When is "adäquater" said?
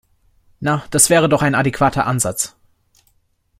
1.53-2.07